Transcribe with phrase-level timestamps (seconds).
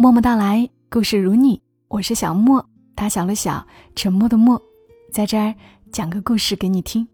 [0.00, 4.58] 默默到来，故事如你，我是小莫，打小了小，沉默的默，
[5.12, 5.54] 在这儿
[5.92, 7.06] 讲个故事给你听。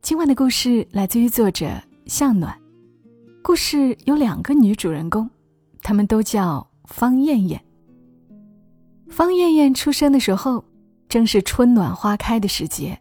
[0.00, 1.68] 今晚的故事来自于作者
[2.06, 2.56] 向暖，
[3.42, 5.28] 故事有两个女主人公，
[5.82, 7.60] 她们都叫方艳艳。
[9.08, 10.64] 方艳艳出生的时候，
[11.08, 12.96] 正是春暖花开的时节，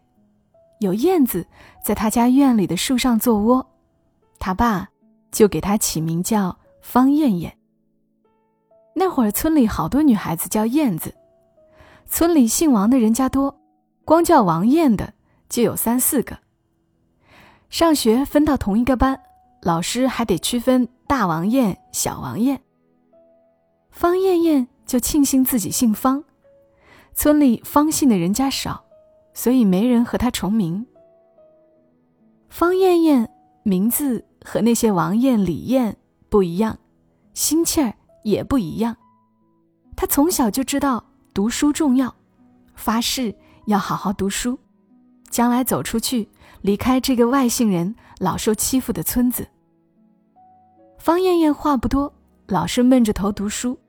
[0.80, 1.46] 有燕子
[1.86, 3.64] 在她家院里的树上做窝，
[4.40, 4.90] 她爸
[5.32, 7.56] 就给她起名叫方艳艳。
[9.00, 11.16] 那会儿村里好多女孩子叫燕子，
[12.06, 13.58] 村里姓王的人家多，
[14.04, 15.14] 光叫王燕的
[15.48, 16.38] 就有三四个。
[17.70, 19.22] 上学分到同一个班，
[19.62, 22.60] 老师还得区分大王燕、小王燕。
[23.89, 26.25] 方艳艳就庆幸自己姓方，
[27.14, 28.84] 村里方姓的人家少，
[29.34, 30.86] 所以没人和她重名。
[32.50, 33.31] 方艳艳
[33.64, 35.95] 名字和那些王燕、李燕
[36.28, 36.78] 不一样，
[37.34, 37.94] 心气儿。
[38.23, 38.95] 也不一样，
[39.95, 42.13] 他从小就知道读书重要，
[42.75, 43.33] 发誓
[43.67, 44.57] 要好好读书，
[45.30, 46.27] 将来走出去，
[46.61, 49.47] 离开这个外姓人老受欺负的村子。
[50.97, 52.13] 方艳艳话不多，
[52.47, 53.79] 老是闷着头读书。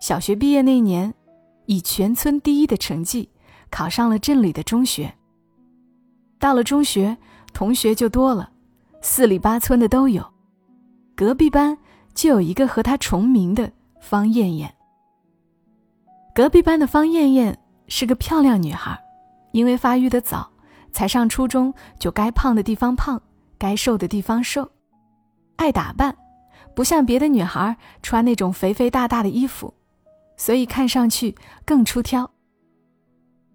[0.00, 1.12] 小学毕业那年，
[1.66, 3.28] 以全村第一的成绩
[3.70, 5.14] 考上了镇里的中学。
[6.38, 7.16] 到了中学，
[7.52, 8.50] 同学就多了，
[9.00, 10.24] 四里八村的都有，
[11.16, 11.76] 隔壁班。
[12.14, 14.74] 就有一个和她重名的方艳艳。
[16.34, 18.98] 隔壁班的方艳艳是个漂亮女孩，
[19.52, 20.50] 因为发育的早，
[20.92, 23.20] 才上初中就该胖的地方胖，
[23.58, 24.70] 该瘦的地方瘦，
[25.56, 26.16] 爱打扮，
[26.74, 29.74] 不像别的女孩穿那种肥肥大大的衣服，
[30.36, 31.34] 所以看上去
[31.64, 32.30] 更出挑。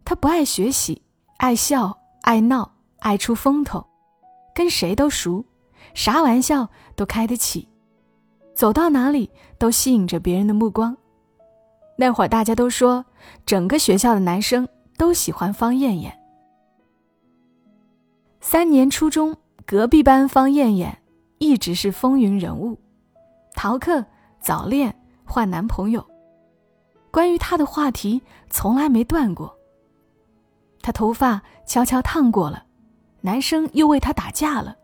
[0.03, 1.01] 她不爱学习，
[1.37, 3.85] 爱笑，爱闹，爱出风头，
[4.53, 5.45] 跟谁都熟，
[5.93, 7.68] 啥玩笑都开得起。
[8.59, 10.97] 走到哪里都吸引着别人的目光。
[11.97, 13.05] 那会儿大家都说，
[13.45, 16.13] 整个学校的男生都喜欢方艳艳。
[18.41, 19.33] 三年初中，
[19.65, 21.01] 隔壁班方艳艳
[21.37, 22.77] 一直是风云人物，
[23.53, 24.03] 逃课、
[24.41, 26.05] 早恋、换男朋友，
[27.11, 29.57] 关于她的话题从来没断过。
[30.81, 32.65] 她头发悄悄烫过了，
[33.21, 34.75] 男生又为她打架了。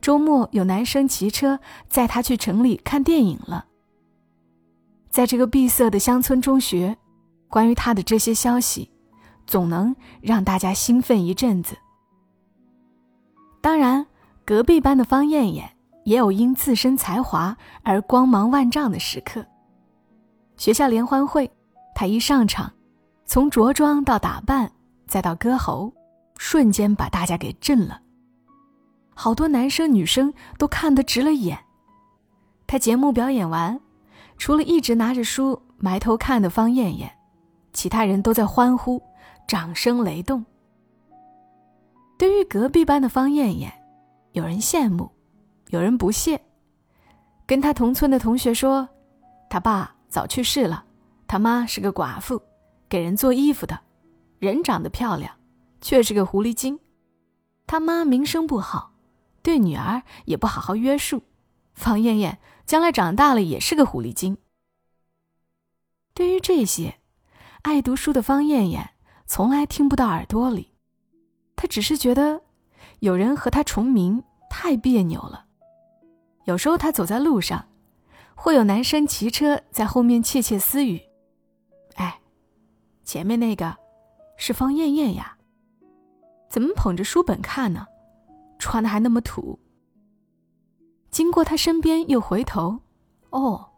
[0.00, 3.66] 周末有男生骑车载她去城里看电影了。
[5.10, 6.96] 在这个闭塞的乡村中学，
[7.48, 8.90] 关于她的这些消息，
[9.46, 11.76] 总能让大家兴奋一阵子。
[13.60, 14.06] 当然，
[14.44, 15.70] 隔壁班的方艳艳
[16.04, 19.44] 也有因自身才华而光芒万丈的时刻。
[20.56, 21.50] 学校联欢会，
[21.94, 22.72] 她一上场，
[23.24, 24.70] 从着装到打扮，
[25.06, 25.92] 再到歌喉，
[26.36, 28.00] 瞬间把大家给震了。
[29.20, 31.58] 好多男生女生都看得直了眼。
[32.68, 33.80] 他节目表演完，
[34.36, 37.12] 除了一直拿着书埋头看的方艳艳，
[37.72, 39.02] 其他人都在欢呼，
[39.48, 40.46] 掌声雷动。
[42.16, 43.72] 对于隔壁班的方艳艳，
[44.34, 45.10] 有人羡慕，
[45.70, 46.40] 有人不屑。
[47.44, 48.88] 跟他同村的同学说，
[49.50, 50.84] 他爸早去世了，
[51.26, 52.40] 他妈是个寡妇，
[52.88, 53.80] 给人做衣服的，
[54.38, 55.34] 人长得漂亮，
[55.80, 56.78] 却是个狐狸精。
[57.66, 58.92] 他妈名声不好。
[59.48, 61.22] 对女儿也不好好约束，
[61.72, 64.36] 方艳艳将来长大了也是个狐狸精。
[66.12, 66.98] 对于这些，
[67.62, 68.90] 爱读书的方艳艳
[69.24, 70.74] 从来听不到耳朵里，
[71.56, 72.42] 她只是觉得
[72.98, 75.46] 有人和她重名太别扭了。
[76.44, 77.70] 有时候她走在路上，
[78.34, 81.00] 会有男生骑车在后面窃窃私语
[81.96, 82.20] ：“哎，
[83.02, 83.74] 前面那个
[84.36, 85.38] 是方艳艳呀，
[86.50, 87.86] 怎么捧着书本看呢？”
[88.58, 89.58] 穿的还那么土。
[91.10, 92.80] 经过他身边，又回头，
[93.30, 93.70] 哦，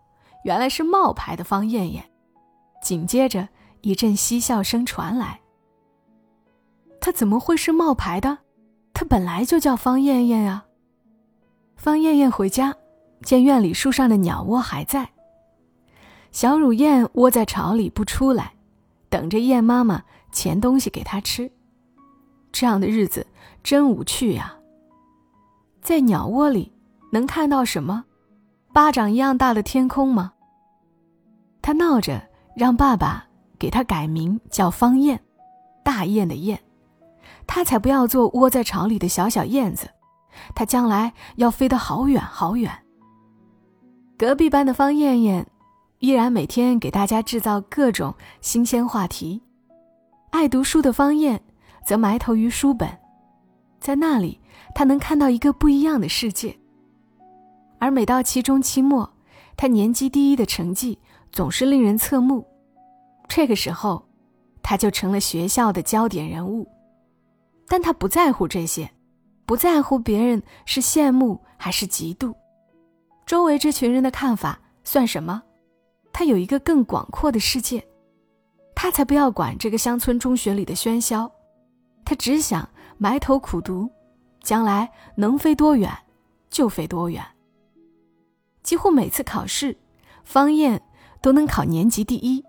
[0.45, 2.05] 原来是冒牌的方艳艳。
[2.83, 3.49] 紧接着
[3.83, 5.41] 一阵嬉笑声传来。
[7.01, 8.39] 他怎么会是冒牌的？
[8.93, 10.65] 他本来就叫方艳艳呀。
[11.77, 12.75] 方艳艳回家，
[13.23, 15.11] 见院里树上的鸟窝还在，
[16.33, 18.55] 小乳燕窝在巢里不出来，
[19.09, 20.03] 等着燕妈妈
[20.33, 21.51] 衔东西给它吃。
[22.53, 23.27] 这样的日子
[23.63, 24.60] 真无趣呀。
[25.81, 26.73] 在鸟窝里
[27.11, 28.05] 能看到什么？
[28.73, 30.33] 巴掌一样大的天空吗？
[31.63, 32.23] 他闹着
[32.55, 33.27] 让爸爸
[33.59, 35.21] 给他改名叫方燕，
[35.83, 36.59] 大雁的雁。
[37.47, 39.89] 他才不要做窝在巢里的小小燕子，
[40.55, 42.71] 他将来要飞得好远好远。
[44.17, 45.47] 隔壁班的方艳艳
[45.99, 49.43] 依然每天给大家制造各种新鲜话题，
[50.31, 51.43] 爱读书的方燕
[51.85, 52.89] 则埋头于书本，
[53.81, 54.40] 在那里。
[54.75, 56.57] 他能看到一个不一样的世界，
[57.79, 59.09] 而每到期中、期末，
[59.57, 60.99] 他年级第一的成绩
[61.33, 62.47] 总是令人侧目。
[63.29, 64.05] 这个时候，
[64.63, 66.67] 他就成了学校的焦点人物。
[67.69, 68.91] 但他不在乎这些，
[69.47, 72.35] 不在乎别人是羡慕还是嫉妒，
[73.25, 75.41] 周围这群人的看法算什么？
[76.13, 77.87] 他有一个更广阔的世界，
[78.75, 81.31] 他才不要管这个乡村中学里的喧嚣，
[82.05, 82.69] 他只想
[82.99, 83.89] 埋头苦读，
[84.43, 85.91] 将来能飞多远
[86.51, 87.25] 就飞多远。
[88.63, 89.77] 几乎每次考试，
[90.25, 90.81] 方燕
[91.23, 92.45] 都能考年级第一。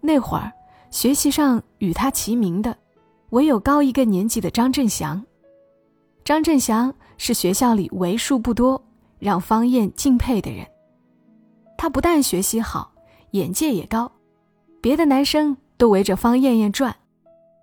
[0.00, 0.52] 那会儿，
[0.90, 2.76] 学习上与他齐名的，
[3.30, 5.24] 唯有高一个年级的张振祥。
[6.24, 8.82] 张振祥是学校里为数不多
[9.18, 10.66] 让方燕敬佩的人。
[11.78, 12.92] 他不但学习好，
[13.32, 14.10] 眼界也高，
[14.80, 16.94] 别的男生都围着方艳艳转，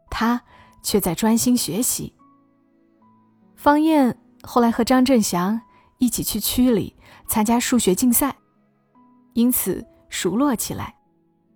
[0.09, 0.41] 他
[0.81, 2.13] 却在专心学习。
[3.59, 5.59] 方艳后来和张振祥
[5.97, 6.95] 一起去区里
[7.27, 8.33] 参加数学竞赛，
[9.33, 10.95] 因此熟络起来，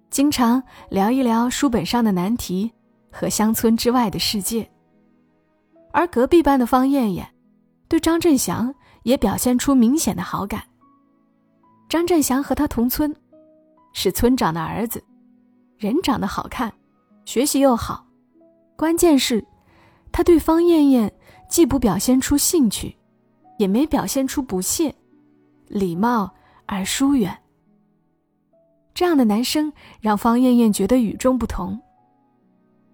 [0.10, 2.70] 经常聊一聊书本上的难题
[3.10, 4.70] 和乡村之外的世界。
[5.94, 7.26] 而隔壁班的方艳艳，
[7.88, 10.62] 对张振祥也表现出明显的好感。
[11.88, 13.16] 张振祥和他同村，
[13.94, 15.02] 是村长的儿子，
[15.78, 16.70] 人长得好看，
[17.24, 18.06] 学习又好，
[18.76, 19.42] 关键是，
[20.12, 21.10] 他对方艳艳
[21.54, 22.96] 既不表现出兴趣，
[23.60, 24.96] 也没表现出不屑，
[25.68, 26.34] 礼貌
[26.66, 27.44] 而疏远。
[28.96, 29.72] 这样的男生
[30.02, 31.80] 让方艳艳觉得与众不同。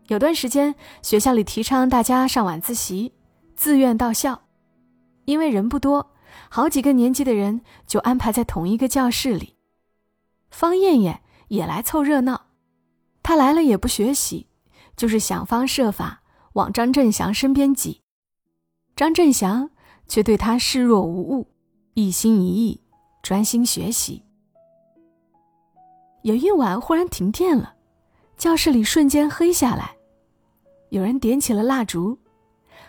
[0.08, 3.14] 有段时间，学校里提倡大家上晚自习，
[3.56, 4.42] 自愿到校，
[5.24, 6.12] 因为人不多。
[6.50, 9.56] 好几个年级的人就安排在同一个教室里，
[10.50, 12.48] 方艳艳也来凑热闹。
[13.24, 14.48] 她来了也不学习，
[14.98, 16.24] 就是想方设法
[16.56, 18.02] 往张振祥身边挤。
[19.00, 19.70] 张振祥
[20.10, 21.48] 却对他视若无物，
[21.94, 22.82] 一心一意
[23.24, 24.26] 专心学习。
[26.24, 27.76] 有一晚忽然停电了，
[28.36, 29.96] 教室里瞬间黑下来。
[30.90, 32.20] 有人点起了蜡烛，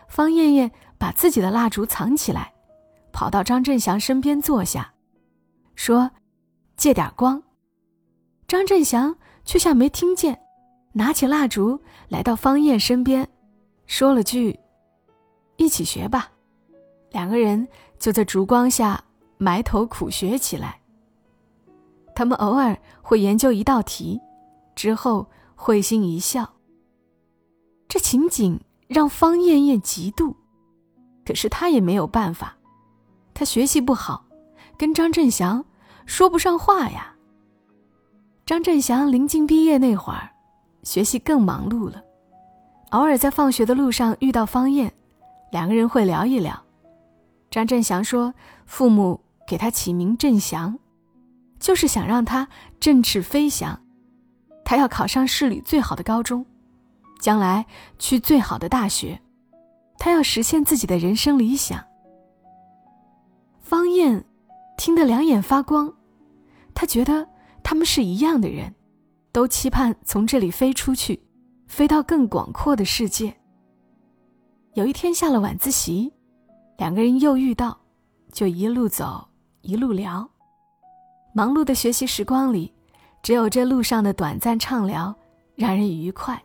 [0.09, 2.53] 方艳艳把自己的蜡烛藏起来。
[3.13, 4.93] 跑到张振祥身边坐下，
[5.77, 6.11] 说
[6.77, 7.41] ：“借点光。”
[8.49, 10.41] 张振祥却像没听见，
[10.95, 13.29] 拿起蜡烛来到方燕身边，
[13.87, 14.59] 说了句
[15.61, 16.33] ：“一起学吧。”
[17.13, 17.69] 两个人
[17.99, 19.05] 就在烛光下
[19.37, 20.81] 埋头苦学起来。
[22.15, 24.21] 他们偶尔会研究一道题，
[24.75, 26.55] 之后会心一笑。
[27.89, 30.35] 这情景让方艳艳嫉妒，
[31.25, 32.57] 可是她也没有办法。
[33.35, 34.25] 她学习不好，
[34.79, 35.65] 跟张振祥
[36.07, 37.15] 说不上话呀。
[38.47, 40.31] 张振祥临近毕业那会儿，
[40.83, 42.03] 学习更忙碌了，
[42.91, 44.93] 偶尔在放学的路上遇到方燕，
[45.51, 46.63] 两个人会聊一聊。
[47.51, 48.33] 张振祥说，
[48.67, 50.79] 父母给他起名振祥，
[51.59, 52.49] 就是想让他
[52.79, 53.81] 振翅飞翔，
[54.65, 56.47] 他要考上市里最好的高中，
[57.21, 57.67] 将来
[57.99, 59.21] 去最好的大学，
[59.99, 61.85] 他要实现自己的人生理想。
[63.61, 64.25] 方燕
[64.77, 65.93] 听得两眼发光，
[66.73, 67.29] 他觉得
[67.65, 68.75] 他们是一样的人，
[69.33, 71.21] 都期盼从这里飞出去，
[71.67, 73.40] 飞到更广阔的世界。
[74.75, 76.13] 有一天下了晚自习，
[76.79, 77.77] 两个人又遇到，
[78.31, 79.27] 就一路走
[79.63, 80.29] 一路聊。
[81.35, 82.73] 忙碌的学习时光里，
[83.21, 85.13] 只有这路上的短暂畅聊
[85.57, 86.41] 让人愉快。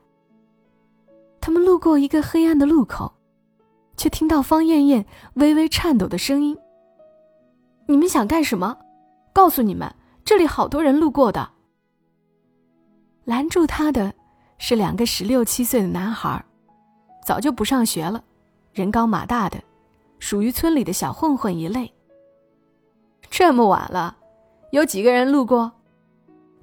[1.39, 3.13] 他们路过一个黑暗的路口，
[3.95, 5.05] 却听到方艳艳
[5.35, 6.57] 微微颤抖的声音。
[7.87, 8.75] 你们想干什么？
[9.33, 11.47] 告诉你们，这里好多人路过的。
[13.23, 14.11] 拦住他的
[14.57, 16.43] 是两个十六七岁的男孩，
[17.25, 18.23] 早就不上学了，
[18.71, 19.59] 人高马大的，
[20.19, 21.91] 属于村里的小混混一类。
[23.31, 24.15] 这么晚了，
[24.71, 25.71] 有几个人路过？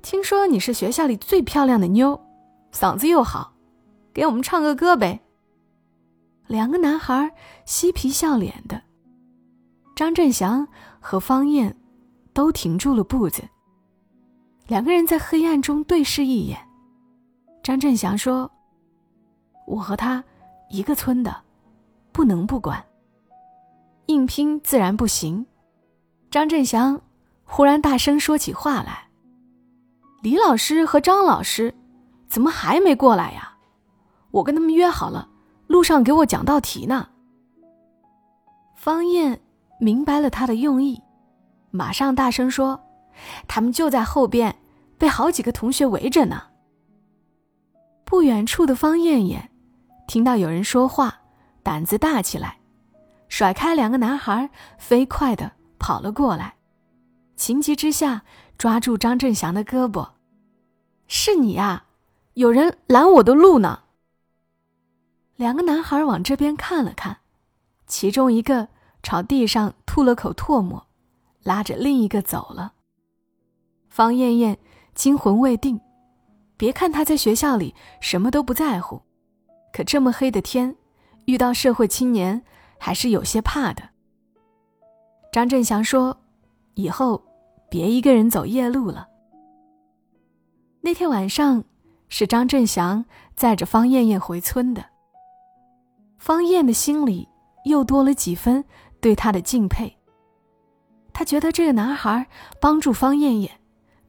[0.02, 2.18] 听说你是学校里最漂亮的妞，
[2.72, 3.52] 嗓子又好，
[4.14, 5.20] 给我们唱个歌呗。
[6.46, 7.32] 两个男孩
[7.64, 8.80] 嬉皮笑脸的。
[9.96, 10.66] 张振祥
[11.00, 11.76] 和方燕
[12.32, 13.42] 都停住了步子。
[14.68, 16.58] 两个人在黑暗中对视一眼。
[17.62, 18.50] 张振祥说
[19.66, 20.22] ：“我和他
[20.72, 21.42] 一个村的，
[22.10, 22.84] 不能不管。
[24.06, 25.46] 硬拼自然不行。”
[26.28, 27.00] 张振祥
[27.44, 29.08] 忽然大声说起话来
[30.22, 31.72] ：“李老师和张老师
[32.26, 33.56] 怎么还没过来呀？
[34.32, 35.28] 我跟他们约好了，
[35.68, 37.10] 路上给我讲道题呢。”
[38.74, 39.40] 方燕。
[39.78, 41.02] 明白了他的用意，
[41.72, 42.80] 马上大声说
[43.48, 44.54] ：“他们就在后边，
[44.96, 46.40] 被好几个同学围着呢。”
[48.06, 49.50] 不远处的方艳艳
[50.12, 51.22] 听到有人说话，
[51.62, 52.58] 胆子大起来，
[53.28, 56.56] 甩开两个男孩，飞快的跑了过来，
[57.34, 58.22] 情急之下
[58.58, 60.10] 抓住张振祥的胳膊
[61.08, 61.86] ：“是你呀，
[62.34, 63.84] 有人拦我的路呢。”
[65.36, 67.20] 两个男孩往这边看了看，
[67.86, 68.68] 其中一个
[69.02, 70.88] 朝地上吐了口唾沫，
[71.42, 72.74] 拉着另一个走了。
[73.88, 74.58] 方艳艳
[74.94, 75.80] 惊魂未定，
[76.58, 79.00] 别看她在学校里什么都不在乎，
[79.72, 80.76] 可这么黑的天，
[81.24, 82.42] 遇到社会青年
[82.78, 83.82] 还是有些怕的。
[85.32, 86.20] 张振祥说
[86.74, 87.22] ：“以后
[87.70, 89.08] 别一个人走夜路了。”
[90.82, 91.64] 那天晚上
[92.08, 94.84] 是张振祥载着方艳艳回村的。
[96.18, 97.28] 方艳的心里
[97.64, 98.64] 又多了几分
[99.00, 99.96] 对他的敬佩。
[101.14, 102.26] 他觉得这个男孩
[102.60, 103.60] 帮助方艳艳，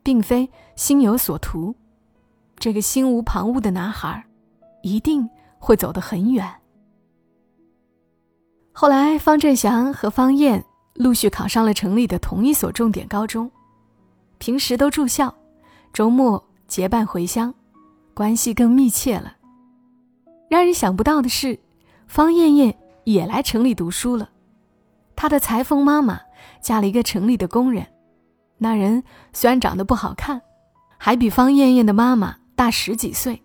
[0.02, 1.76] 并非心有所图，
[2.58, 4.26] 这个心无旁骛的男孩，
[4.82, 5.30] 一定
[5.64, 6.46] 会走得很远。
[8.74, 10.66] 后来，方振祥和方艳。
[10.96, 13.50] 陆续考上了城里的同一所重点高中，
[14.38, 15.34] 平时都住校，
[15.92, 17.52] 周末结伴回乡，
[18.14, 19.38] 关系更密切了。
[20.48, 21.60] 让人想不到的是，
[22.06, 24.30] 方艳艳也来城里读书了。
[25.16, 26.22] 她的裁缝妈妈
[26.62, 27.88] 嫁了一个城里的工人，
[28.60, 29.04] 那人
[29.34, 30.44] 虽然长得不好看，
[31.00, 33.42] 还比方艳艳的妈妈大十几岁，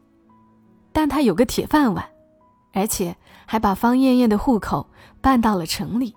[0.93, 2.05] 但他有个铁饭碗，
[2.73, 3.17] 而且
[3.47, 4.89] 还把方艳艳的户口
[5.21, 6.15] 办到了城里。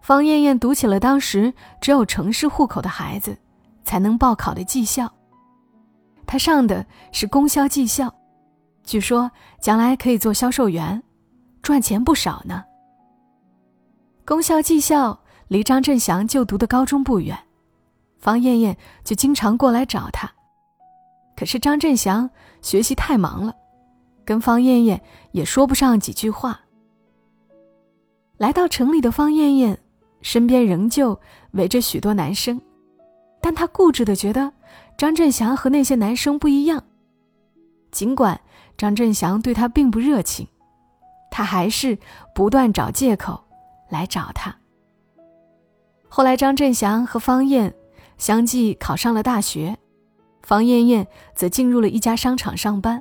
[0.00, 3.36] 方艳艳读起了当时只有城市户口的孩子
[3.84, 5.12] 才能报考的技校。
[6.26, 8.12] 她上的是供销技校，
[8.84, 9.30] 据说
[9.60, 11.02] 将来可以做销售员，
[11.60, 12.64] 赚钱不少呢。
[14.24, 15.18] 供销技校
[15.48, 17.36] 离张振祥就读的高中不远，
[18.18, 20.30] 方艳艳就经常过来找他。
[21.36, 22.28] 可是张振祥
[22.62, 23.54] 学习太忙了，
[24.24, 25.00] 跟方艳艳
[25.32, 26.60] 也说不上几句话。
[28.38, 29.78] 来到城里的方艳艳。
[30.22, 31.18] 身边仍旧
[31.52, 32.60] 围着许多男生，
[33.40, 34.52] 但她固执的觉得
[34.98, 36.84] 张振祥和那些男生不一样。
[37.90, 38.38] 尽管
[38.76, 40.46] 张振祥对她并不热情，
[41.30, 41.96] 他还是
[42.34, 43.42] 不断找借口
[43.88, 44.54] 来找他。
[46.06, 47.74] 后来，张振祥和方艳
[48.18, 49.78] 相继考上了大学，
[50.50, 53.00] 方艳艳则进入了一家商场上班。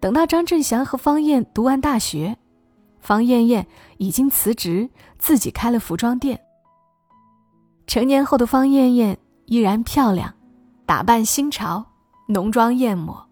[0.00, 2.36] 等到张振祥和方艳读完大学，
[3.00, 3.66] 方艳艳
[3.96, 6.38] 已经辞职，自己开了服装店。
[7.86, 9.16] 成年后的方艳艳
[9.46, 10.34] 依然漂亮，
[10.84, 11.86] 打扮新潮，
[12.28, 13.26] 浓妆艳抹，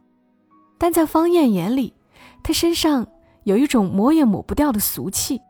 [0.78, 1.92] 但在方艳眼里，
[2.42, 3.06] 她身上
[3.42, 5.42] 有一种抹也抹不掉的俗气，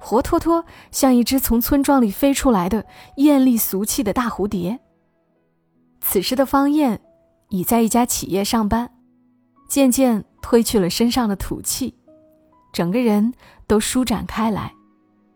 [0.00, 2.84] 活脱脱像一只从村庄里飞出来的
[3.18, 4.80] 艳丽俗气的大蝴蝶。
[6.00, 7.00] 此时的方艳
[7.48, 8.90] 已在一家企业上班，
[9.68, 11.94] 渐渐褪去了身上的土气。
[12.72, 13.34] 整个人
[13.66, 14.72] 都舒展开来，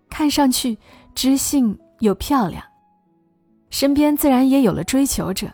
[0.09, 0.79] 看上去
[1.15, 2.63] 知性又漂亮。
[3.71, 5.51] 身边自然也有了追求者，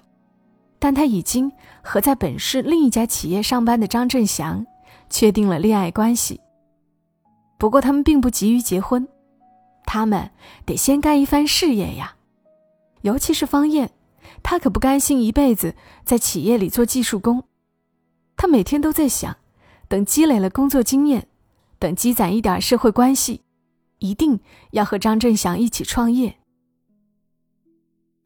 [0.79, 1.51] 但他已经
[1.83, 4.67] 和在本市另一家企业上班的张振祥
[5.09, 6.41] 确定了恋爱关系。
[7.59, 9.07] 不过他们并不急于结婚，
[9.85, 10.31] 他们
[10.67, 12.17] 得先干一番事业呀。
[13.03, 13.91] 尤其是方燕，
[14.43, 17.45] 他可不甘心一辈子在企业里做技术工。
[18.37, 19.37] 他每天都在想，
[19.89, 21.29] 等积累了工作经验。
[21.81, 23.43] 等积攒一点社会关系，
[23.99, 24.41] 一定
[24.73, 26.37] 要和张振祥一起创业。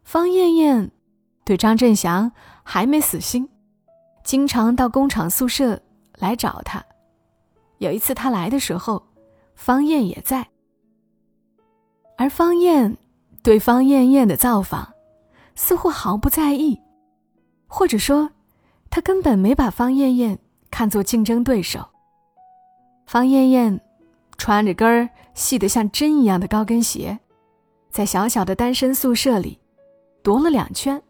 [0.02, 0.90] 方艳艳
[1.44, 2.32] 对张振祥
[2.62, 3.50] 还没死心，
[4.24, 5.82] 经常到工厂宿舍
[6.16, 6.82] 来找他。
[7.76, 9.06] 有一次他来的时候，
[9.54, 10.48] 方艳也在。
[12.16, 12.96] 而方艳
[13.42, 14.91] 对方艳艳的造访，
[15.54, 16.80] 似乎毫不在意，
[17.66, 18.30] 或者说，
[18.90, 20.38] 他根本没把方艳艳
[20.70, 21.88] 看作竞争对手。
[23.06, 23.80] 方艳艳
[24.36, 27.18] 穿着跟儿细得像针一样的高跟鞋，
[27.90, 29.58] 在小小的单身宿舍里
[30.22, 31.02] 踱了两圈，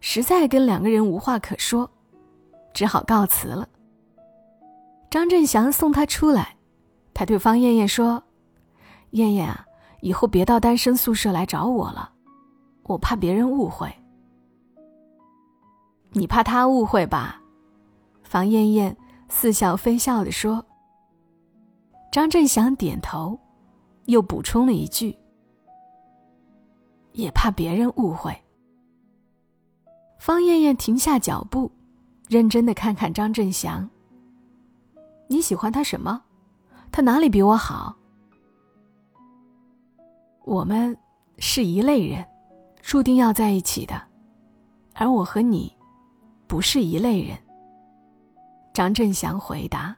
[0.00, 1.90] 实在跟两个人无话可说，
[2.72, 3.68] 只好告辞了。
[5.10, 6.56] 张振祥送她出来，
[7.14, 8.22] 他对方艳艳说
[9.12, 9.66] ：“艳艳啊，
[10.00, 12.10] 以后别到单身宿舍来找我了，
[12.86, 13.92] 我怕别人误会。”
[16.12, 17.40] 你怕他误会吧？
[18.22, 18.96] 方艳艳
[19.28, 20.64] 似笑非笑地说。
[22.10, 23.38] 张振祥点头，
[24.06, 25.14] 又补充了一句
[27.12, 28.34] ：“也怕别人误会。”
[30.18, 31.70] 方艳艳停下脚步，
[32.28, 33.86] 认真的看看张振祥
[35.28, 36.22] ：“你喜欢他什么？
[36.90, 37.94] 他哪里比我好？
[40.44, 40.96] 我们
[41.38, 42.24] 是一类人，
[42.86, 44.00] 注定要在一起的，
[44.94, 45.76] 而我和你，
[46.46, 47.36] 不是一类人。”
[48.72, 49.96] 张振祥回答。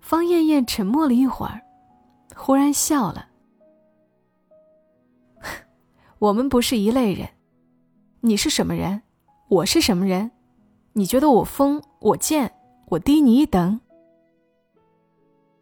[0.00, 1.60] 方艳艳沉默了一会儿，
[2.34, 3.28] 忽然笑了。
[6.18, 7.28] 我们不是一类人。
[8.20, 9.02] 你是什么人？
[9.48, 10.30] 我是什么人？
[10.94, 11.82] 你觉得我疯？
[12.00, 12.50] 我贱？
[12.86, 13.78] 我低你一等？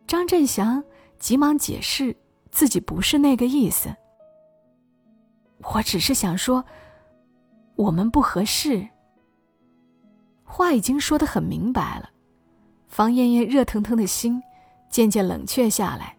[0.07, 0.85] 张振祥
[1.19, 2.17] 急忙解释
[2.53, 3.93] 自己不是那个意思。
[5.75, 6.65] 我只是想说，
[7.75, 8.87] 我们不合适。
[10.45, 12.09] 话已经说得很明白了，
[12.89, 14.43] 方艳艳热腾腾的心
[14.89, 16.17] 渐渐冷却下来。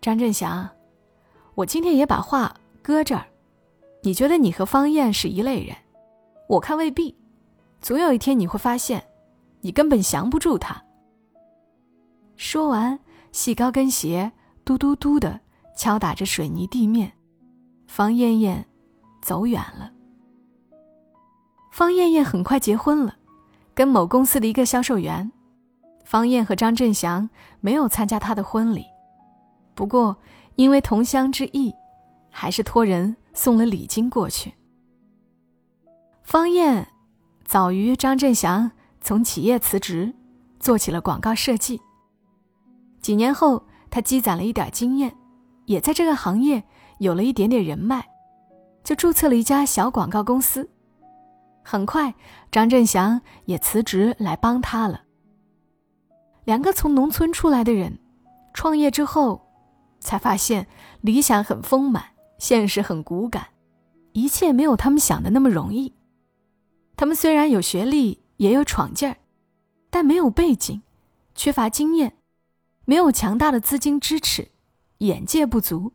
[0.00, 0.68] 张振祥，
[1.54, 3.26] 我今天也把话搁这儿，
[4.02, 5.76] 你觉得你和方艳是一类人，
[6.48, 7.14] 我看未必。
[7.80, 9.04] 总有一天你会发现，
[9.60, 10.82] 你根本降不住他。
[12.36, 12.98] 说完，
[13.30, 14.32] 细高跟鞋
[14.64, 15.38] 嘟嘟嘟的
[15.76, 17.12] 敲打着水泥地面，
[17.88, 18.64] 方艳艳
[19.20, 19.90] 走远了。
[21.72, 23.16] 方艳艳很快结婚了，
[23.74, 25.32] 跟某公司的一个销售员。
[26.04, 27.28] 方艳和张振祥
[27.60, 28.84] 没有参加她的婚礼，
[29.74, 30.16] 不过
[30.54, 31.74] 因为同乡之谊，
[32.30, 34.54] 还是托人送了礼金过去。
[36.22, 36.86] 方艳。
[37.44, 40.14] 早于张振祥从企业辞职，
[40.60, 41.80] 做起了广告设计。
[43.00, 45.16] 几年后，他积攒了一点经验，
[45.64, 46.62] 也在这个行业
[46.98, 48.04] 有了一点点人脉，
[48.84, 50.68] 就注册了一家小广告公司。
[51.62, 52.14] 很快，
[52.50, 55.02] 张振祥也辞职来帮他了。
[56.44, 57.98] 两个从农村出来的人，
[58.54, 59.46] 创业之后，
[60.00, 60.66] 才发现
[61.02, 62.02] 理想很丰满，
[62.38, 63.48] 现实很骨感，
[64.12, 65.94] 一切没有他们想的那么容易。
[66.96, 69.18] 他们虽然有学历，也有闯劲儿，
[69.90, 70.80] 但没有背景，
[71.34, 72.16] 缺乏经验，
[72.86, 74.48] 没有强大的资金支持，
[74.98, 75.92] 眼界不足，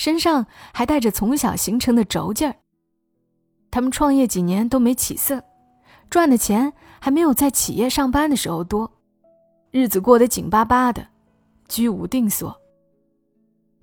[0.00, 2.56] 身上还带着从小形成的轴劲儿。
[3.70, 5.44] 他们创业几年都没起色，
[6.08, 8.90] 赚的钱还没有在企业上班的时候多，
[9.70, 11.06] 日子过得紧巴巴的，
[11.68, 12.58] 居无定所。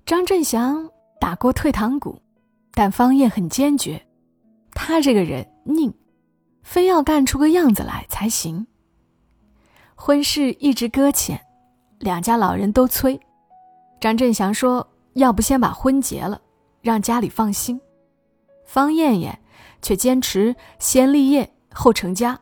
[0.04, 2.20] 张振祥打过退堂鼓，
[2.72, 4.04] 但方燕很坚决，
[4.72, 5.94] 他这个人拧。
[6.64, 8.66] 非要干出个样子来才行。
[9.94, 11.40] 婚事一直搁浅，
[12.00, 13.20] 两家老人都催。
[14.00, 14.86] 张振祥说
[15.18, 16.40] ：“要不先把婚结了，
[16.80, 17.80] 让家里放心。”
[18.64, 19.38] 方艳艳
[19.82, 22.38] 却坚持先立业后成家。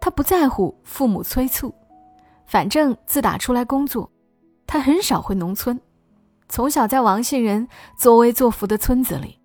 [0.00, 1.74] 她不在乎父母催促，
[2.46, 4.10] 反正自打出来工作，
[4.66, 5.80] 她很少回农村。
[6.48, 9.38] 从小在王姓人作威作福的村子里，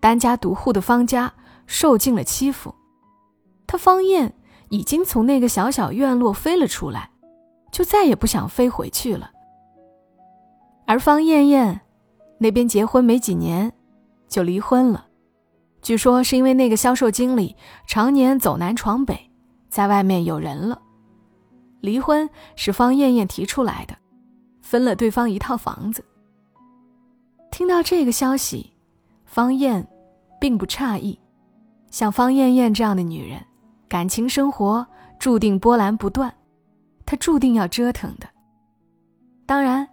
[0.00, 1.32] 单家独户的方家
[1.66, 2.74] 受尽了欺负。
[3.66, 4.34] 他方燕
[4.68, 7.10] 已经从那个小小院落飞了出来，
[7.72, 9.30] 就再也不想飞回去了。
[10.86, 11.80] 而方艳艳
[12.42, 13.72] 那边结婚没几年，
[14.28, 15.06] 就离婚了，
[15.80, 19.30] 据说是因为那个销售经理常年走南闯北，
[19.68, 20.82] 在外面有人了。
[21.80, 23.96] 离婚是方艳艳提出来的，
[24.60, 26.04] 分了对方一套房子。
[27.50, 28.72] 听到这个消息，
[29.24, 29.86] 方艳
[30.40, 31.18] 并不诧异，
[31.90, 33.40] 像方艳艳这样的女人。
[33.88, 34.86] 感情生活
[35.18, 36.32] 注定波澜不断，
[37.04, 38.26] 她注定要折腾的。
[39.44, 39.86] 当然，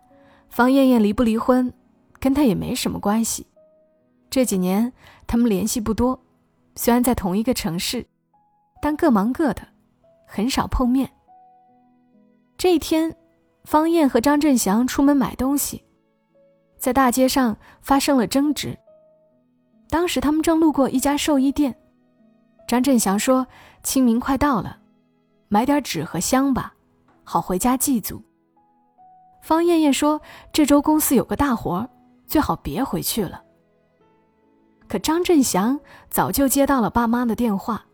[0.49, 1.73] 方艳艳离不离婚，
[2.19, 3.47] 跟他也没什么关系。
[4.29, 4.91] 这几年
[5.25, 6.19] 他们联系不多，
[6.75, 8.05] 虽然在同一个城市，
[8.81, 9.67] 但各忙各的，
[10.27, 11.09] 很少碰面。
[12.57, 13.15] 这一天，
[13.63, 15.83] 方艳和张振祥出门买东西，
[16.77, 18.77] 在大街上发生了争执。
[19.89, 21.75] 当时他们正路过一家寿衣店。
[22.67, 23.47] 张振祥说
[23.81, 24.77] ：“清明快到了，
[25.47, 26.75] 买点纸和香吧，
[27.23, 28.21] 好回家祭祖。”
[29.41, 30.21] 方艳艳说
[30.53, 31.89] ：“这周公司有个大活，
[32.29, 33.43] 最好别回去了。”
[34.87, 37.85] 可张振祥早就接到了爸妈的电话，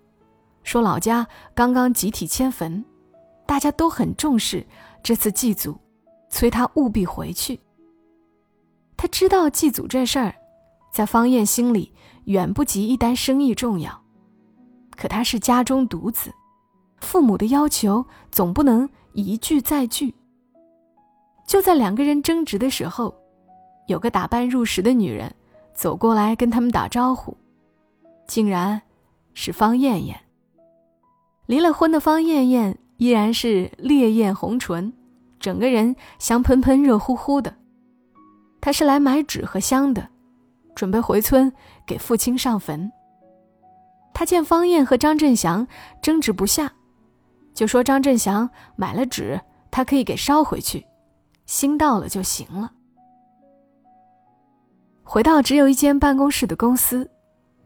[0.64, 2.86] 说老家刚刚集体迁坟，
[3.46, 4.66] 大家都很重视
[5.02, 5.78] 这次祭祖，
[6.30, 7.60] 催他务必回去。
[8.96, 10.36] 他知道祭祖这事儿，
[10.94, 11.94] 在方艳心里
[12.26, 14.02] 远不及一单生意重要。
[14.96, 16.34] 可他是家中独子，
[17.02, 20.16] 父母的要求总不能一句再句。
[21.46, 23.14] 就在两个人争执的时候，
[23.88, 25.34] 有个打扮入时的女人
[25.74, 27.36] 走过来跟他们打招呼，
[28.28, 28.82] 竟然
[29.34, 30.20] 是方艳艳。
[31.46, 34.92] 离了婚的方艳艳依然是烈焰红唇，
[35.40, 37.56] 整个人香喷喷、热乎乎的。
[38.60, 40.08] 她是来买纸和香的，
[40.74, 41.54] 准备回村
[41.86, 42.92] 给父亲上坟。
[44.12, 45.68] 他见方燕和张振祥
[46.02, 46.72] 争执不下，
[47.54, 50.86] 就说张振祥买了纸，他可以给烧回去，
[51.46, 52.72] 心到了就行了。
[55.08, 57.12] 回到只有一间办公室的公司，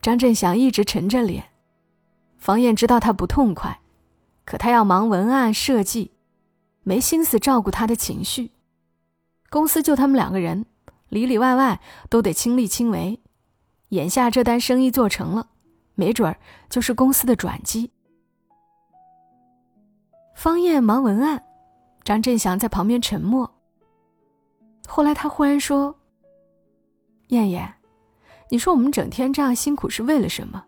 [0.01, 1.45] 张振祥一直沉着脸。
[2.37, 3.79] 方燕知道他不痛快，
[4.45, 6.11] 可他要忙文案设计，
[6.83, 8.51] 没心思照顾他的情绪。
[9.49, 10.65] 公司就他们两个人，
[11.07, 13.21] 里里外外都得亲力亲为，
[13.89, 15.47] 眼下这单生意做成了，
[15.95, 16.37] 没准儿
[16.69, 17.91] 就是公司的转机。
[20.35, 21.41] 方燕忙文案，
[22.03, 23.49] 张振祥在旁边沉默。
[24.87, 25.95] 后来他忽然说
[27.29, 27.73] ：“燕燕，
[28.49, 30.65] 你说我们整天这样辛苦是为了什么？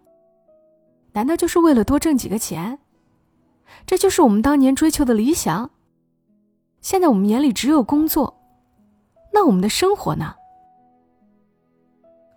[1.14, 2.80] 难道就是为了多挣几个钱？
[3.86, 5.70] 这就是我们当年追求的理想？
[6.82, 8.42] 现在我们眼里只有工作，
[9.34, 10.36] 那我们的生活呢？”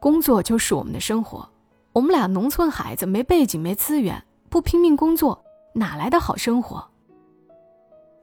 [0.00, 1.48] 工作就是我们的生活，
[1.92, 6.86] 我们俩农村孩子没背景没资源，不拼命工作哪来的好生活？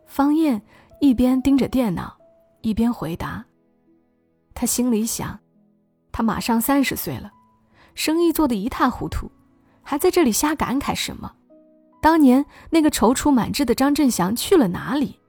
[0.06, 0.62] 方燕
[1.00, 2.18] 一边盯着电脑，
[2.62, 3.46] 一边回答。
[4.54, 5.40] 他心里想，
[6.12, 7.32] 他马上三十岁了，
[7.96, 9.32] 生意做得一塌糊涂，
[9.82, 11.32] 还在这里瞎感慨什么？
[12.02, 15.20] 当年那个踌躇满志的张振祥去了哪里？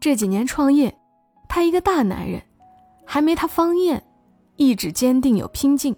[0.00, 0.96] 这几年创业，
[1.48, 2.42] 他一个大男人，
[3.06, 4.04] 还没他方燕。
[4.56, 5.96] 意志坚定，有拼劲。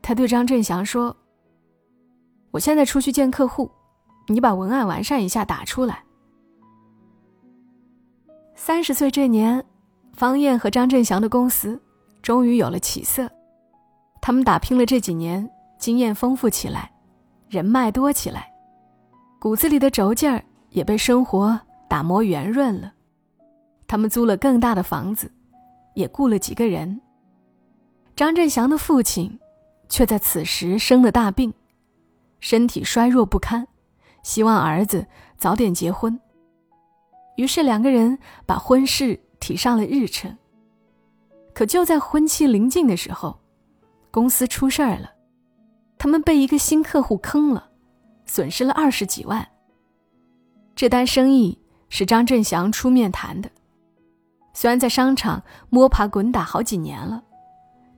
[0.00, 1.14] 他对张振祥说
[2.50, 3.70] ：“我现在出去见客户，
[4.28, 6.02] 你把文案完善一下，打出来。”
[8.56, 9.62] 三十岁这年，
[10.14, 11.78] 方燕和张振祥的公司
[12.22, 13.30] 终于有了起色。
[14.20, 16.92] 他们打拼了这几年，经验丰富起来，
[17.48, 18.52] 人脉多起来，
[19.40, 22.92] 骨子里的轴劲儿也被生活打磨圆润了。
[23.86, 25.32] 他们租了更大的房子，
[25.94, 27.00] 也雇了几个人。
[28.14, 29.40] 张振祥的父亲，
[29.88, 31.52] 却在此时生了大病，
[32.38, 33.66] 身体衰弱不堪，
[34.22, 35.06] 希望儿子
[35.38, 36.20] 早点结婚。
[37.36, 40.36] 于是两个人把婚事提上了日程。
[41.52, 43.38] 可就在婚期临近的时候，
[44.10, 45.10] 公司出事儿了，
[45.98, 47.70] 他们被一个新客户坑了，
[48.26, 49.46] 损失了二十几万。
[50.74, 51.58] 这单生意
[51.88, 53.50] 是张振祥出面谈的，
[54.54, 57.24] 虽然在商场摸爬滚打好几年了。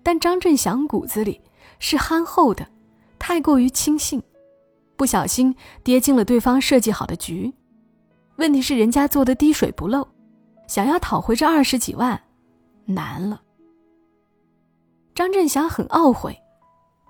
[0.02, 1.40] 但张振祥骨子里
[1.78, 2.66] 是憨厚的，
[3.20, 4.20] 太过于轻信，
[4.96, 7.54] 不小心跌进了对方设计好的局。
[8.34, 10.08] 问题是人家做的滴水不漏，
[10.66, 12.20] 想要讨回这二十几万，
[12.84, 13.40] 难了。
[15.14, 16.36] 张振祥很懊悔，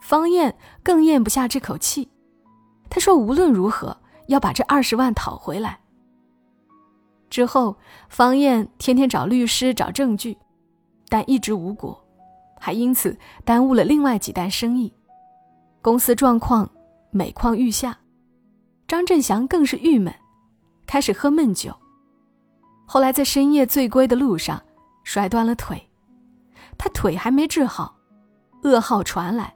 [0.01, 2.11] 方燕更咽不下这口气，
[2.91, 5.81] 他说无论如何要把这二十万讨回来。
[7.31, 7.77] 之后，
[8.09, 10.37] 方燕天天找律师找证据，
[11.09, 11.99] 但一直无果。
[12.59, 14.93] 还因此耽误了另外几单生意，
[15.81, 16.71] 公司状况
[17.11, 17.99] 每况愈下，
[18.87, 20.15] 张振祥更是郁闷，
[20.87, 21.75] 开始喝闷酒。
[22.87, 24.63] 后来在深夜醉归的路上
[25.05, 25.89] 摔断了腿，
[26.79, 27.97] 他腿还没治好，
[28.63, 29.55] 噩耗传来，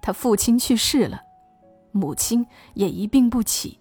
[0.00, 1.20] 他父亲去世了，
[1.92, 3.78] 母亲也一病不起。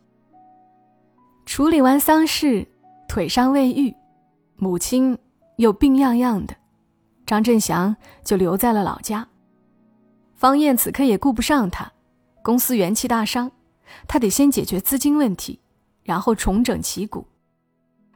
[1.46, 2.68] 处理完丧事，
[3.08, 3.96] 腿伤未愈，
[4.58, 5.18] 母亲
[5.58, 6.56] 又病怏怏的。
[7.26, 9.28] 张振祥就留在了老家，
[10.36, 11.92] 方燕此刻也顾不上他，
[12.44, 13.52] 公司元气大伤，
[14.08, 15.60] 他得先解决资金问题，
[16.04, 17.26] 然后重整旗鼓。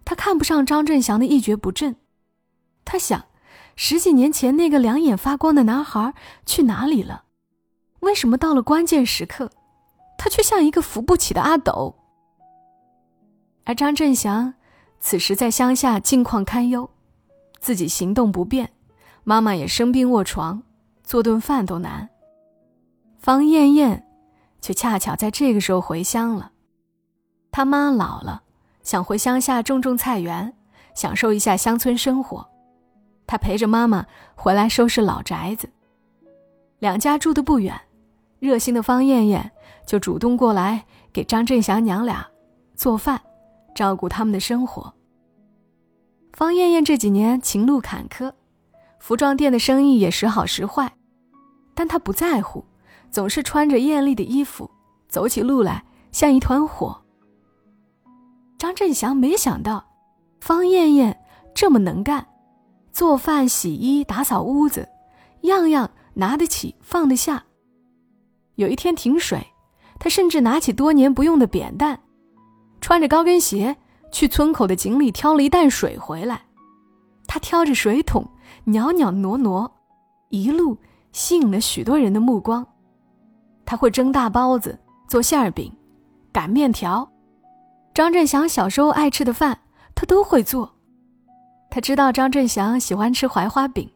[0.03, 1.95] 他看不上张振祥的一蹶不振，
[2.85, 3.25] 他想，
[3.75, 6.13] 十几年前那个两眼发光的男孩
[6.45, 7.23] 去哪里了？
[8.01, 9.49] 为什么到了关键时刻，
[10.17, 11.95] 他却像一个扶不起的阿斗？
[13.63, 14.53] 而张振祥
[14.99, 16.89] 此时在乡下境况堪忧，
[17.59, 18.71] 自己行动不便。
[19.23, 20.61] 妈妈也生病卧床，
[21.03, 22.07] 做顿饭都难。
[23.17, 24.07] 方艳艳
[24.61, 26.51] 却恰巧在这个时候回乡了。
[27.51, 28.43] 他妈老了，
[28.83, 30.53] 想回乡下种种菜园，
[30.93, 32.47] 享受一下乡村生活。
[33.27, 35.69] 他陪着妈妈回来收拾老宅子。
[36.79, 37.79] 两家住的不远，
[38.39, 39.51] 热心的方艳艳
[39.85, 42.27] 就主动过来给张振祥娘俩
[42.75, 43.21] 做饭，
[43.73, 44.93] 照顾他们的生活。
[46.33, 48.31] 方艳艳这几年情路坎坷。
[48.99, 50.91] 服装店的生意也时好时坏，
[51.75, 52.65] 但她不在乎，
[53.11, 54.71] 总是穿着艳丽的衣服，
[55.07, 57.03] 走起路来像一团火。
[58.57, 59.85] 张振祥没想到，
[60.41, 61.15] 方艳艳
[61.53, 62.25] 这么能干，
[62.95, 64.87] 做饭、洗衣、打扫屋子，
[65.41, 67.43] 样样拿得起放得下。
[68.55, 69.45] 有一天停水，
[69.99, 71.99] 他甚至拿起多年不用的扁担，
[72.79, 73.75] 穿着高跟鞋
[74.13, 76.43] 去村口的井里挑了一担水回来。
[77.27, 78.25] 他挑着水桶。
[78.63, 79.69] 袅袅挪挪，
[80.29, 80.77] 一路
[81.11, 82.65] 吸引了许多人的目光。
[83.65, 84.79] 他会蒸大包子、
[85.09, 85.69] 做馅儿饼、
[86.31, 87.11] 擀面条，
[87.93, 89.59] 张振祥小时候爱吃的饭，
[89.93, 90.74] 他都会做。
[91.75, 93.91] 他知道张振祥喜欢吃槐花饼，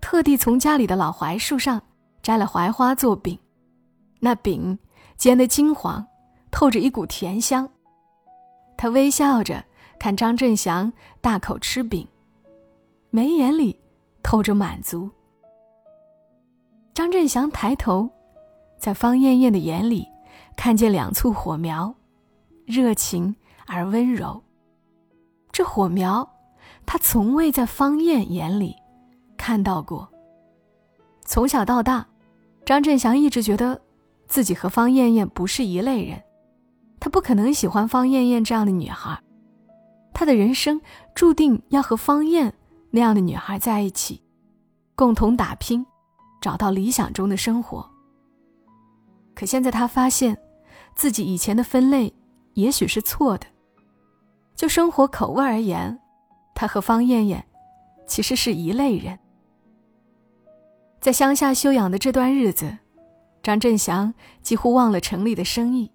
[0.00, 1.80] 特地从家里的老槐树上
[2.20, 3.38] 摘了槐花做饼，
[4.18, 4.76] 那饼
[5.16, 6.04] 煎得金黄，
[6.50, 7.70] 透着一股甜香。
[8.76, 9.64] 他微笑着
[9.96, 12.04] 看张振祥大口吃饼，
[13.10, 13.80] 眉眼里。
[14.20, 15.08] 透着满足。
[16.94, 18.10] 张振祥抬头，
[18.76, 20.04] 在方艳艳的眼里
[20.56, 21.94] 看见两簇火苗，
[22.66, 24.42] 热情而温柔。
[25.52, 26.28] 这火苗，
[26.86, 28.74] 他从未在方艳眼里
[29.36, 30.08] 看到过。
[31.24, 32.06] 从小到大，
[32.64, 33.80] 张振祥一直觉得
[34.26, 36.22] 自己和方艳艳不是一类人，
[37.00, 39.18] 他不可能喜欢方艳艳这样的女孩，
[40.12, 40.80] 他的人生
[41.14, 42.52] 注定要和方艳
[42.90, 44.22] 那样的女孩在一起，
[44.94, 45.84] 共同打拼，
[46.40, 47.88] 找到理想中的生活。
[49.34, 50.38] 可现在他发现，
[50.94, 52.14] 自己以前的分类
[52.52, 53.46] 也许是错的。
[54.54, 55.98] 就生活口味而言，
[56.54, 57.44] 他和方艳艳
[58.06, 59.18] 其实是一类人。
[61.00, 62.78] 在乡下休养的这段日子，
[63.42, 65.90] 张振祥几乎忘了城里的生意，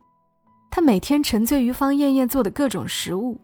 [0.69, 3.39] 他每天沉醉于方艳艳做的各种食物，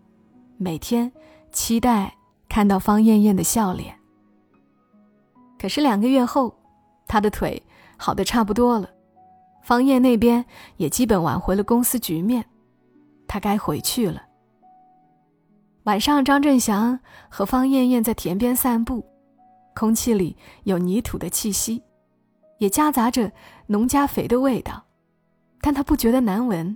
[0.58, 1.12] 每天
[1.52, 2.14] 期待
[2.48, 3.98] 看到方艳艳的笑脸。
[5.58, 6.56] 可是两个月后，
[7.08, 7.64] 他的腿
[7.98, 8.90] 好的差不多了，
[9.64, 10.46] 方艳那边
[10.78, 12.46] 也基本挽回了公司局面，
[13.28, 14.22] 他该回去了。
[15.86, 19.06] 晚上，张振祥和方艳艳在田边散步。
[19.76, 21.84] 空气里有泥土的气息，
[22.58, 23.32] 也夹杂着
[23.68, 24.86] 农家肥的味道，
[25.62, 26.76] 但他不觉得难闻，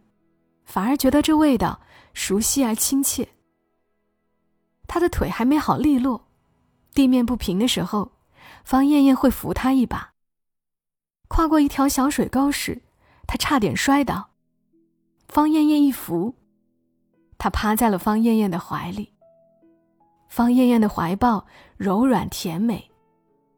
[0.64, 1.82] 反而觉得这味道
[2.14, 3.30] 熟悉而亲切。
[4.86, 6.28] 他的腿还没好利落，
[6.94, 8.12] 地面不平的时候，
[8.64, 10.14] 方艳艳会扶他一把。
[11.28, 12.84] 跨过一条小水沟时，
[13.26, 14.30] 他差点摔倒，
[15.28, 16.36] 方艳艳一扶，
[17.40, 19.12] 他趴在了方艳艳的怀里。
[20.28, 21.44] 方艳艳的怀抱
[21.76, 22.86] 柔软甜美。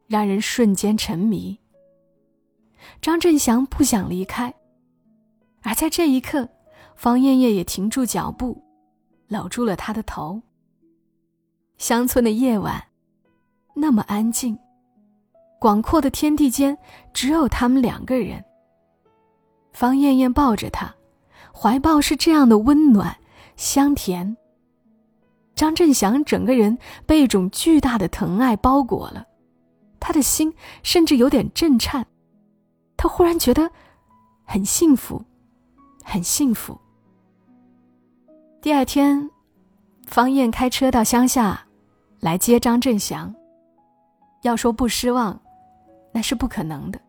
[0.08, 1.58] 让人瞬间沉迷。
[3.02, 4.54] 张振祥不想离开，
[5.62, 6.50] 而在这一刻，
[6.98, 8.62] 方艳艳也停住脚步，
[9.30, 10.42] 搂住了他的头。
[11.78, 12.84] 乡村的夜晚，
[13.74, 14.60] 那么安静，
[15.62, 16.78] 广阔的天地间
[17.14, 18.44] 只有他们两个人。
[19.72, 20.94] 方艳艳抱着他，
[21.54, 23.16] 怀抱是这样的温暖
[23.62, 24.36] 香甜。
[25.54, 29.24] 张振祥整个人被一种巨大的疼爱包裹了。
[30.00, 32.04] 他的心甚至有点震颤，
[32.98, 33.70] 他忽然觉得
[34.44, 35.24] 很幸福，
[36.04, 36.76] 很幸福。
[38.64, 39.30] 第二天，
[40.08, 41.64] 方燕开车到乡下
[42.20, 43.32] 来接张振祥。
[44.42, 45.40] 要说不失望，
[46.12, 47.00] 那是不可能的。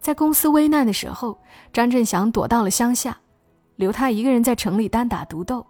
[0.00, 1.38] 在公司危难的时候，
[1.70, 3.18] 张振祥躲到了乡下，
[3.76, 5.66] 留他一个人在城里单打独斗。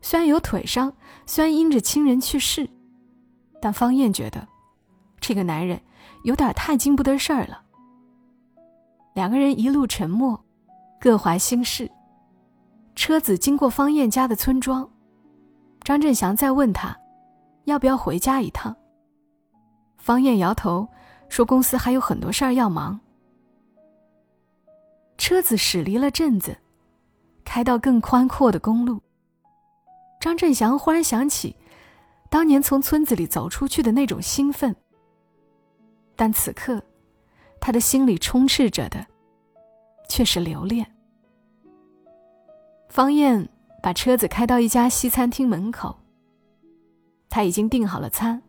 [0.00, 0.92] 虽然有腿伤，
[1.26, 2.68] 虽然因着亲人去世，
[3.60, 4.46] 但方燕觉得。
[5.20, 5.80] 这个男人
[6.22, 7.60] 有点太经不得事儿了。
[9.14, 10.44] 两个人一路沉默，
[11.00, 11.90] 各怀心事。
[12.94, 14.88] 车子经过方燕家的村庄，
[15.82, 16.96] 张振祥再问他，
[17.64, 18.76] 要不要回家一趟。
[19.96, 20.86] 方燕摇头
[21.28, 22.98] 说：“公司还有很多事儿要忙。”
[25.18, 26.56] 车子驶离了镇子，
[27.48, 29.00] 开到更宽阔的公路。
[30.20, 31.56] 张振祥忽然想起，
[32.28, 34.76] 当年从村子里走出去的那种兴奋。
[36.14, 36.82] 但此刻，
[37.58, 39.06] 他的心里充斥着的，
[40.10, 40.86] 却是留恋。
[42.90, 43.48] 方燕
[43.82, 45.98] 把车子开到一家西餐厅门口。
[47.30, 48.42] 他已经订好了餐。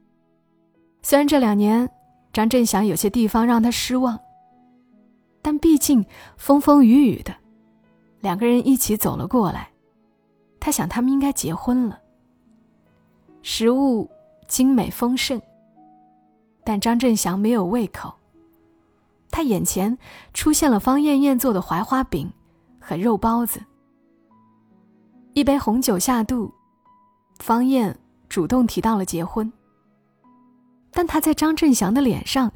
[1.04, 1.90] 虽然这两年
[2.34, 4.20] 张振祥有些地方让他失望，
[5.42, 7.34] 但毕竟风风雨雨的，
[8.22, 9.70] 两个人一起走了过来。
[10.60, 12.00] 他想，他们应该结婚了。
[13.42, 14.10] 食物
[14.48, 15.42] 精美丰盛。
[16.64, 18.14] 但张振祥没有胃口。
[19.32, 19.98] 他眼前
[20.34, 22.32] 出现了方艳艳做的槐花饼
[22.80, 23.64] 和肉包子。
[25.34, 26.54] 一杯红酒下肚，
[27.40, 29.52] 方艳主动提到了结婚。
[30.92, 32.52] 但他在张振祥的脸上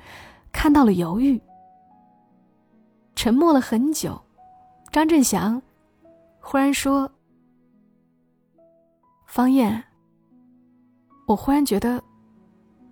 [0.52, 1.42] 看到了犹豫。
[3.16, 4.22] 沉默了很久，
[4.94, 5.60] 张振祥
[6.40, 7.12] 忽然说
[9.26, 9.84] ：“方艳，
[11.26, 12.00] 我忽然觉得。”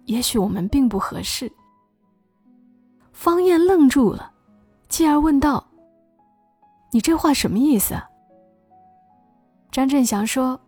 [0.06, 1.50] 也许我们并不合适。
[3.14, 4.34] 方燕愣住了，
[4.90, 5.64] 继而问道
[6.92, 7.94] ：“你这话什么意思？”
[9.72, 10.60] 张振祥说：“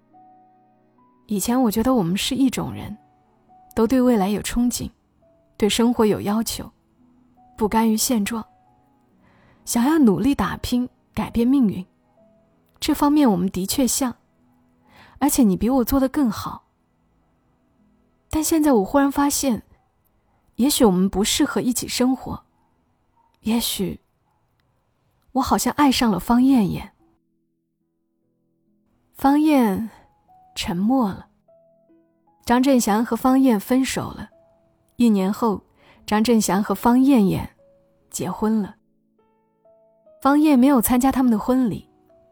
[1.25, 2.95] 以前我觉得我们是一种人，
[3.75, 4.87] 都对未来有憧憬，
[5.57, 6.71] 对生活有要求，
[7.57, 8.45] 不甘于现状，
[9.65, 11.85] 想要努力打拼，改变命运。
[12.79, 14.15] 这方面我们的确像，
[15.19, 16.63] 而且你比我做的更好。”
[18.29, 19.63] 但现在我忽然发现，
[20.55, 22.43] 也许我们不适合一起生活。
[23.41, 24.01] 也许，
[25.33, 26.93] 我好像爱上了方艳艳。
[29.13, 29.89] 方艳
[30.55, 31.27] 沉默了。
[32.45, 34.29] 张振祥和方艳分手了。
[34.95, 35.61] 一年后，
[36.05, 37.55] 张振祥和方艳艳
[38.09, 38.75] 结婚了。
[40.23, 41.85] 方燕没有参加他们的婚礼，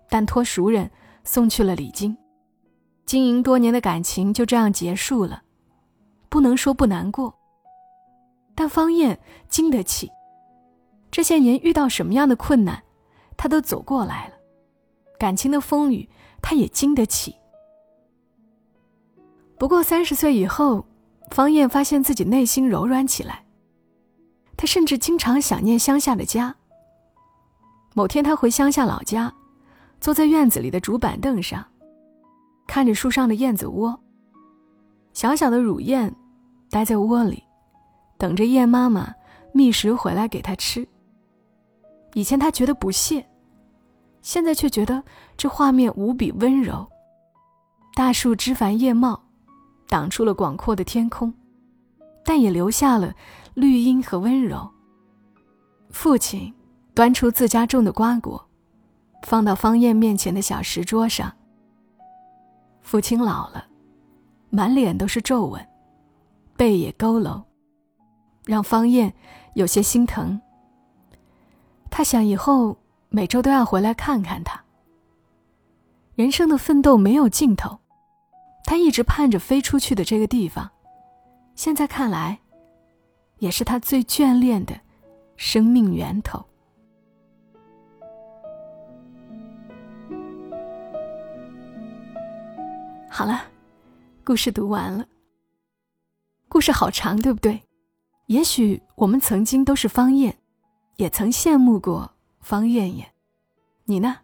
[0.08, 0.90] 但托熟人
[1.26, 2.18] 送去了礼金。
[3.06, 5.44] 经营多年的感情就这样结束了，
[6.30, 7.38] 不能说不难过。
[8.56, 10.10] 但方燕经得起，
[11.12, 12.82] 这些年遇到什么样的困难，
[13.36, 14.36] 她都走过来了，
[15.20, 16.08] 感情的风雨，
[16.42, 17.36] 她也经得起。
[19.58, 20.86] 不过三十岁以后，
[21.30, 23.44] 方燕发现自己内心柔软起来，
[24.56, 26.56] 她甚至经常想念乡下的家。
[27.94, 29.34] 某天，他回乡下老家，
[30.00, 31.66] 坐在院子里的竹板凳上。
[32.68, 34.00] 看着树上的燕子窝，
[35.12, 36.14] 小小的乳燕
[36.70, 37.44] 待在窝里，
[38.18, 39.14] 等着燕妈妈
[39.54, 40.88] 觅食回来给它吃。
[42.14, 43.26] 以前他觉得不屑，
[44.22, 45.04] 现在却觉得
[45.36, 46.88] 这画面无比温柔。
[47.94, 49.22] 大树枝繁叶茂，
[49.90, 51.34] 挡出了广阔的天空，
[52.24, 53.14] 但也留下了
[53.54, 54.70] 绿荫和温柔。
[55.90, 56.54] 父亲
[56.94, 58.48] 端出自家种的瓜果，
[59.24, 61.32] 放到方燕面前的小石桌上。
[62.82, 63.66] 父亲老了，
[64.50, 65.66] 满脸都是皱纹，
[66.58, 67.44] 背也佝偻，
[68.46, 69.14] 让方燕
[69.54, 70.42] 有些心疼。
[71.90, 72.78] 他想以后
[73.10, 74.62] 每周都要回来看看他。
[76.16, 77.80] 人生的奋斗没有尽头，
[78.66, 80.70] 他一直盼着飞出去的这个地方，
[81.56, 82.40] 现在看来，
[83.40, 84.78] 也是他最眷恋的
[85.38, 86.46] 生命源头。
[93.14, 93.42] 好了，
[94.24, 95.06] 故事读完了。
[96.48, 97.62] 故事好长，对不对？
[98.28, 100.38] 也许我们曾经都是方燕，
[100.96, 103.06] 也曾羡慕过方艳艳。
[103.84, 104.20] 你呢？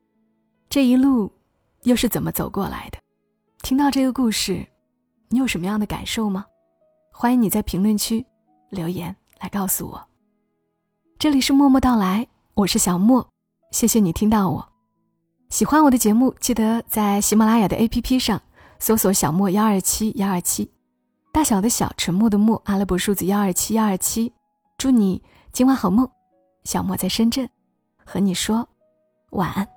[0.70, 1.30] 这一路
[1.84, 2.98] 又是怎么走过来的？
[3.62, 4.66] 听到这个故事，
[5.28, 6.46] 你有什么样的感受吗？
[7.12, 8.26] 欢迎你在评论区
[8.70, 10.02] 留言来告诉我。
[11.20, 13.28] 这里是默默到来，我是小莫，
[13.70, 14.70] 谢谢你听到我。
[15.50, 18.42] 喜欢我的节目，记得在喜马拉雅的 APP 上。
[18.80, 20.72] 搜索小莫幺二七幺二七，
[21.32, 24.34] 大小的小，沉默的默，阿拉伯数字幺二七幺二七。
[24.78, 26.10] 祝你今晚好梦，
[26.64, 27.50] 小莫在深圳，
[28.06, 28.68] 和你说
[29.32, 29.77] 晚安。